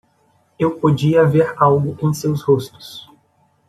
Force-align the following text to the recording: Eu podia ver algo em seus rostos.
Eu 0.57 0.79
podia 0.79 1.23
ver 1.27 1.53
algo 1.61 1.95
em 2.01 2.11
seus 2.11 2.41
rostos. 2.41 3.07